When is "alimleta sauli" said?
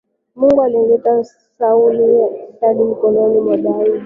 0.63-2.21